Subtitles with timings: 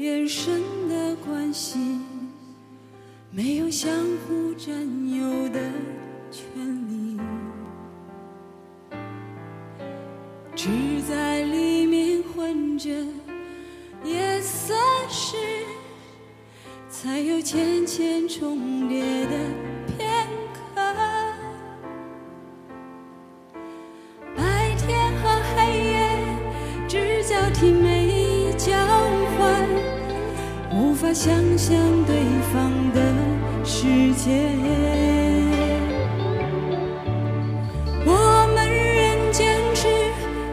[0.00, 1.78] 眼神的关系，
[3.30, 3.92] 没有相
[4.26, 4.74] 互占
[5.14, 5.60] 有的
[6.30, 6.42] 权
[6.88, 7.20] 利，
[10.56, 10.70] 只
[11.06, 12.88] 在里面混着，
[14.02, 15.36] 也算是
[16.88, 19.36] 才有浅浅重叠的
[31.10, 31.76] 我想象
[32.06, 32.14] 对
[32.52, 33.02] 方的
[33.64, 34.30] 世界。
[38.06, 38.58] 我们
[38.94, 39.88] 仍坚持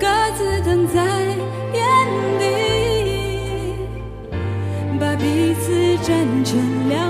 [0.00, 0.06] 各
[0.38, 1.04] 自等在
[1.74, 1.84] 原
[2.38, 2.42] 地，
[4.98, 7.07] 把彼此站成两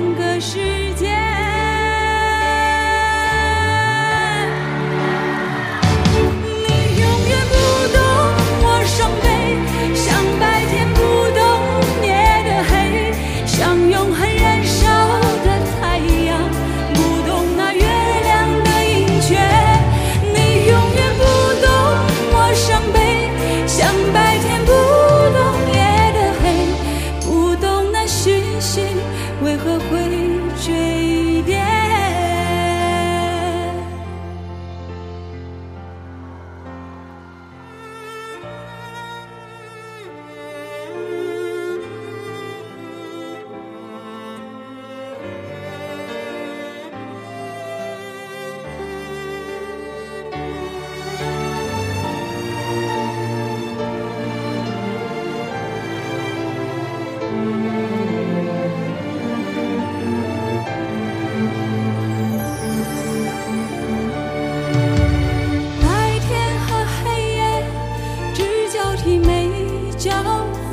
[69.99, 70.13] 交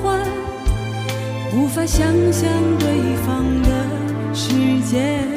[0.03, 0.21] 换，
[1.55, 2.47] 无法想象
[2.77, 3.69] 对方的
[4.35, 5.34] 世界。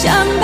[0.00, 0.37] 想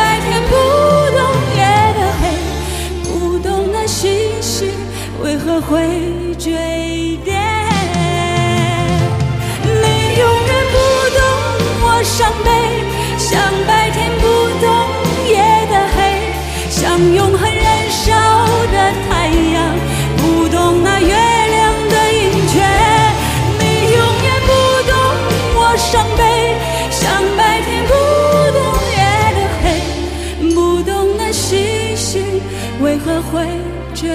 [32.84, 33.46] 为何会
[33.94, 34.06] 坠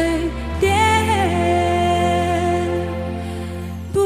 [0.60, 0.70] 跌。
[3.92, 4.00] 不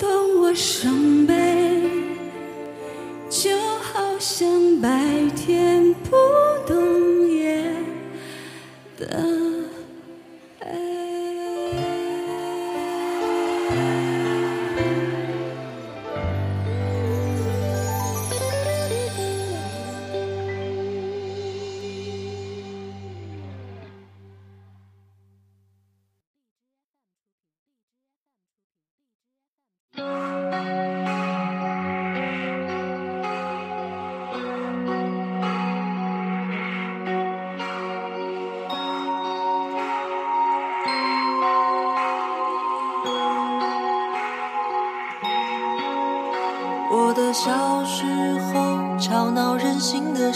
[0.00, 0.08] 懂
[0.42, 1.32] 我伤悲，
[3.30, 4.48] 就好像
[4.82, 4.88] 白
[5.36, 5.73] 天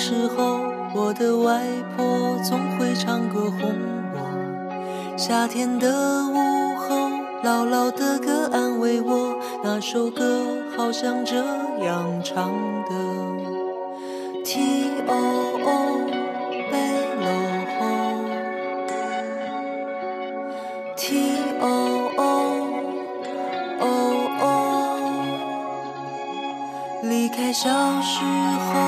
[0.09, 0.61] 时候，
[0.95, 1.61] 我的外
[1.95, 3.61] 婆总会唱歌哄
[4.15, 5.19] 我。
[5.19, 5.87] 夏天的
[6.29, 7.11] 午后，
[7.45, 11.37] 姥姥的歌安慰我，那首歌好像这
[11.85, 12.51] 样唱
[12.89, 12.91] 的
[14.47, 15.13] ：T O
[15.67, 16.09] O，
[16.71, 16.75] 北
[17.21, 17.29] 楼
[17.79, 17.85] 后
[20.97, 21.67] ，T O
[22.17, 22.25] O。
[27.03, 27.69] 离开小
[28.01, 28.88] 时候，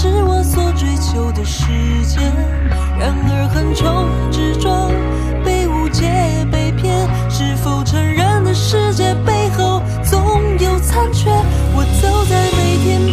[0.00, 1.66] 是我所追求的世
[2.06, 2.20] 界。
[2.98, 4.90] 然而横冲直撞，
[5.44, 6.08] 被误解
[6.50, 10.18] 被骗，是否成人的世界背后总
[10.58, 11.28] 有残缺？
[11.74, 13.12] 我走在每天